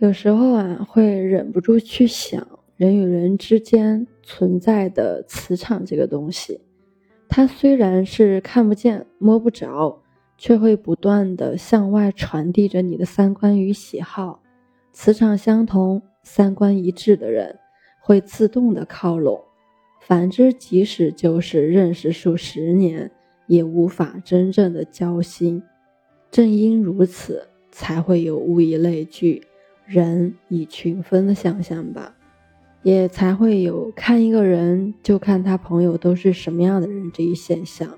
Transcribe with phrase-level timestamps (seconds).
[0.00, 6.58] 有时候啊，会忍不住去想人与人之间存在的磁场这个东西。
[7.28, 10.00] 它虽然是看不见、摸不着，
[10.38, 14.42] 却会不断的向外传递着你的三观与喜好。
[14.90, 17.58] 磁场相同、三观一致的人，
[18.00, 19.38] 会自动的靠拢。
[20.00, 23.10] 反之，即使就是认识数十年，
[23.46, 25.62] 也无法真正的交心。
[26.30, 29.42] 正因如此，才会有物以类聚。
[29.90, 32.14] 人以群分的想象吧，
[32.84, 37.90] 也才会有看一个人就看他朋友都是什么样的人这一现象。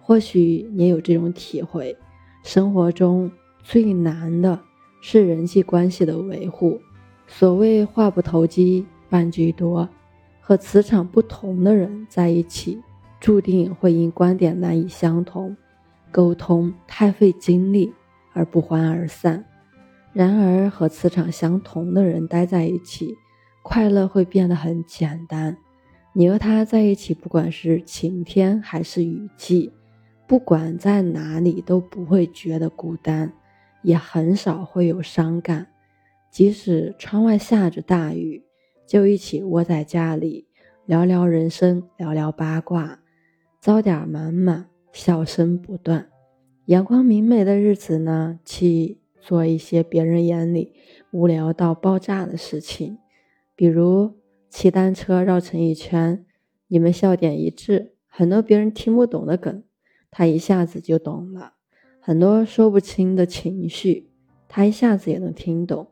[0.00, 1.96] 或许你有这种体会，
[2.42, 3.30] 生活中
[3.62, 4.58] 最难的
[5.00, 6.80] 是人际关系的维护。
[7.28, 9.88] 所谓话不投机半句多，
[10.40, 12.82] 和磁场不同的人在一起，
[13.20, 15.56] 注定会因观点难以相同，
[16.10, 17.92] 沟通太费精力
[18.32, 19.44] 而不欢而散。
[20.14, 23.16] 然而，和磁场相同的人待在一起，
[23.62, 25.56] 快乐会变得很简单。
[26.12, 29.72] 你和他在一起，不管是晴天还是雨季，
[30.28, 33.32] 不管在哪里都不会觉得孤单，
[33.82, 35.66] 也很少会有伤感。
[36.30, 38.44] 即使窗外下着大雨，
[38.86, 40.46] 就一起窝在家里
[40.86, 43.00] 聊聊人生，聊聊八卦，
[43.58, 46.06] 糟点满满，笑声不断。
[46.66, 49.03] 阳光明媚的日子呢，去。
[49.24, 50.74] 做一些别人眼里
[51.10, 52.98] 无聊到爆炸的事情，
[53.56, 54.18] 比如
[54.50, 56.26] 骑单车绕成一圈，
[56.68, 59.64] 你们笑点一致，很多别人听不懂的梗，
[60.10, 61.54] 他一下子就懂了；
[62.00, 64.10] 很多说不清的情绪，
[64.46, 65.88] 他一下子也能听懂。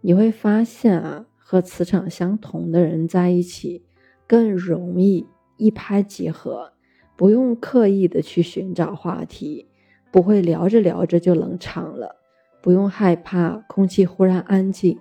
[0.00, 3.84] 你会发现啊，和磁场相同的人在一起，
[4.26, 5.26] 更容易
[5.58, 6.72] 一拍即合，
[7.14, 9.68] 不用刻意的去寻找话题，
[10.10, 12.16] 不会聊着聊着就冷场了。
[12.62, 14.98] 不用害怕空气忽然安静，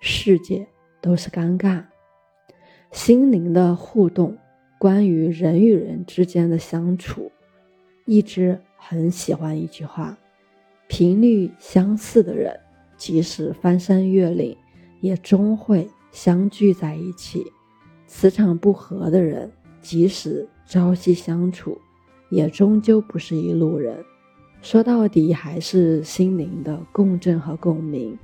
[0.00, 0.66] 世界
[1.00, 1.84] 都是尴尬。
[2.90, 4.36] 心灵的互动，
[4.78, 7.30] 关于人与人之间的相处，
[8.04, 10.16] 一直很喜欢一句话：
[10.86, 12.58] 频率相似的人，
[12.96, 14.56] 即使翻山越岭，
[15.00, 17.40] 也终会相聚在一起；
[18.06, 21.78] 磁场不合的人，即使朝夕相处，
[22.30, 24.04] 也终究不是一路人。
[24.60, 28.18] 说到底，还是心灵的共振和共鸣。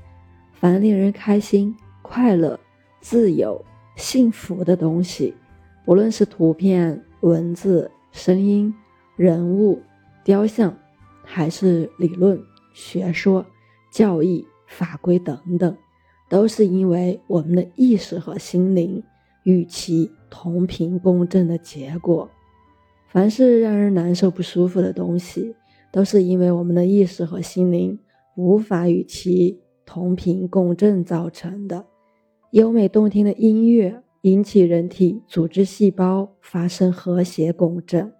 [0.53, 2.59] 凡令人开心、快乐、
[3.00, 3.65] 自由、
[3.97, 5.34] 幸福的东西，
[5.87, 8.75] 无论是图片、文字、声音、
[9.17, 9.81] 人物、
[10.23, 10.75] 雕像，
[11.23, 12.41] 还是理论、
[12.73, 13.44] 学说、
[13.93, 15.77] 教义、法规等等，
[16.28, 19.03] 都是因为我们的意识和心灵
[19.44, 22.28] 与其同频共振的结果。
[23.06, 25.55] 凡是让人难受、不舒服的东西，
[25.94, 27.97] 都是因为我们的意识和心灵
[28.34, 31.87] 无法与其同频共振造成的。
[32.50, 38.12] 优美动听的音乐引起人体组织细胞发生和谐共振，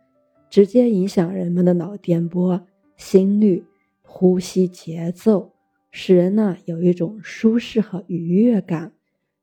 [0.49, 2.65] 直接影响人们的脑电波、
[2.97, 3.65] 心率、
[4.03, 5.51] 呼吸节奏，
[5.91, 8.93] 使人呢有一种舒适和愉悦感。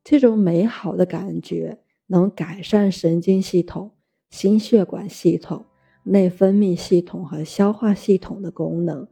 [0.06, 3.92] 这种美好的感觉能改善神经系统、
[4.30, 5.66] 心血管系统。
[6.03, 9.07] 内分泌系统和消化系统的功能，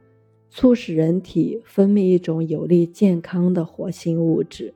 [0.50, 4.73] 促使人体分泌一种有利健康的活性物质，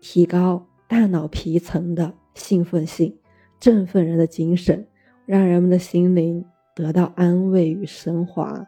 [0.00, 3.16] 提高大脑皮层的兴奋性，
[3.58, 4.86] 振奋人的精神，
[5.26, 8.66] 让人们的心灵得到安慰与升华。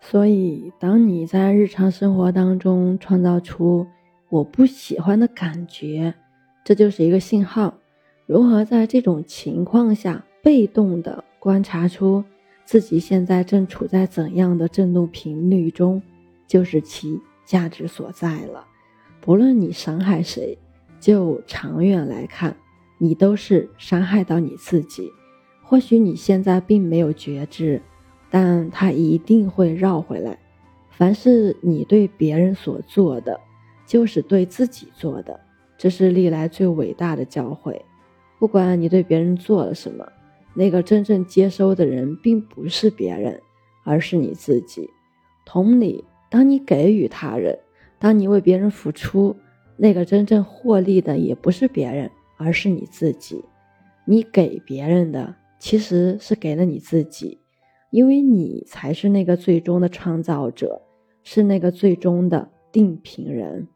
[0.00, 3.86] 所以，当你在日常生活当中创造出
[4.30, 6.14] 我不喜欢的感觉，
[6.64, 7.76] 这就是一个信号。
[8.26, 11.24] 如何在这种情况下被动的？
[11.40, 12.22] 观察出
[12.66, 16.00] 自己现在正处在怎样的振动频率中，
[16.46, 18.66] 就是其价值所在了。
[19.22, 20.56] 不论你伤害谁，
[21.00, 22.54] 就长远来看，
[22.98, 25.10] 你都是伤害到你自己。
[25.62, 27.80] 或许你现在并没有觉知，
[28.28, 30.38] 但它一定会绕回来。
[30.90, 33.40] 凡是你对别人所做的，
[33.86, 35.40] 就是对自己做的，
[35.78, 37.80] 这是历来最伟大的教诲。
[38.38, 40.06] 不管你对别人做了什么。
[40.54, 43.40] 那个真正接收的人，并不是别人，
[43.84, 44.90] 而是你自己。
[45.44, 47.58] 同理，当你给予他人，
[47.98, 49.36] 当你为别人付出，
[49.76, 53.44] 那个真正获利的也不是别人，而是你自己。
[54.04, 57.38] 你给别人的，其实是给了你自己，
[57.90, 60.82] 因为你才是那个最终的创造者，
[61.22, 63.68] 是那个最终的定频人。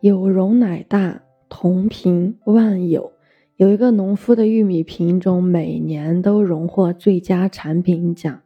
[0.00, 3.12] 有容乃大，同频万有。
[3.58, 8.40] 有一个农夫的玉米品种每年都荣获最佳产品奖，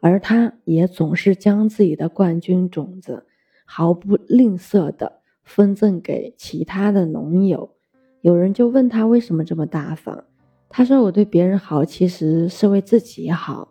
[0.00, 3.24] 而他也总是将自己的冠军种子
[3.64, 7.70] 毫不吝啬地分赠给其他的农友。
[8.20, 10.24] 有人就问他为什么这么大方，
[10.68, 13.68] 他说：“我对别人好，其实是为自己好。”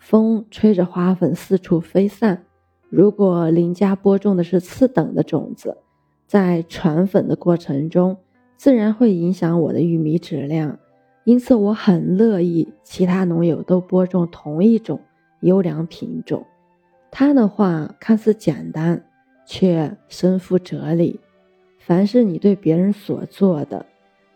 [0.00, 2.44] 风吹着花粉四处飞散，
[2.88, 5.78] 如果邻家播种的是次等的种子，
[6.26, 8.16] 在传粉的过程中，
[8.56, 10.78] 自然会影响我的玉米质量。
[11.24, 15.00] 因此，我很乐意其他农友都播种同一种
[15.40, 16.44] 优良品种。
[17.10, 19.04] 他的话看似简单，
[19.46, 21.20] 却深富哲理。
[21.78, 23.86] 凡是你对别人所做的，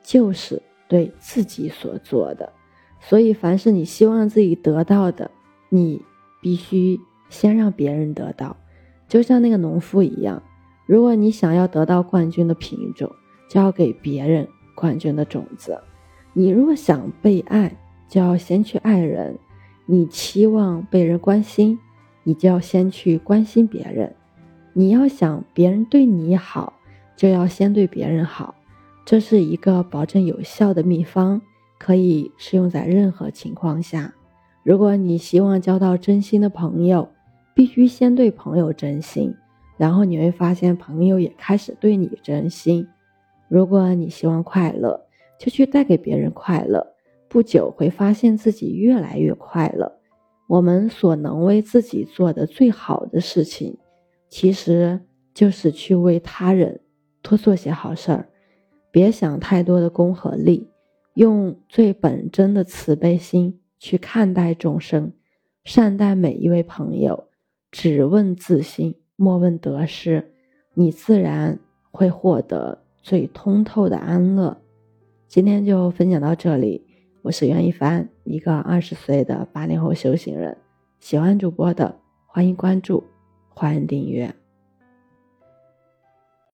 [0.03, 2.53] 就是对自己所做的。
[3.01, 5.31] 所以，凡是你希望自己得到的，
[5.69, 6.03] 你
[6.41, 6.99] 必须
[7.29, 8.57] 先让别人得到。
[9.07, 10.43] 就像那个农夫一样，
[10.87, 13.11] 如果你想要得到冠军的品种，
[13.49, 15.81] 交给别人冠军的种子。
[16.33, 17.75] 你若想被爱，
[18.07, 19.35] 就要先去爱人；
[19.87, 21.79] 你期望被人关心，
[22.23, 24.11] 你就要先去关心别人；
[24.73, 26.75] 你要想别人对你好，
[27.17, 28.55] 就要先对别人好。
[29.05, 31.41] 这是一个保证有效的秘方，
[31.79, 34.13] 可以适用在任何情况下。
[34.63, 37.09] 如果你希望交到真心的朋友，
[37.55, 39.35] 必须先对朋友真心，
[39.79, 42.87] 然后你会发现朋友也开始对你真心。
[43.49, 45.01] 如果你希望快乐，
[45.39, 46.95] 就去带给别人快乐，
[47.29, 49.91] 不久会发现自己越来越快乐。
[50.47, 53.77] 我们所能为自己做的最好的事情，
[54.29, 55.01] 其实
[55.35, 56.81] 就是去为他人
[57.23, 58.29] 多做些好事儿。
[58.91, 60.69] 别想太多的功和利，
[61.15, 65.13] 用最本真的慈悲心去看待众生，
[65.65, 67.29] 善待每一位朋友，
[67.71, 70.33] 只问自心，莫问得失，
[70.73, 71.59] 你自然
[71.91, 74.57] 会获得最通透的安乐。
[75.27, 76.87] 今天就分享到这里，
[77.23, 80.57] 我是袁一帆，一个二十岁的八零后修行人。
[81.01, 83.05] 喜欢主播的，欢迎关注，
[83.51, 84.35] 欢迎订阅。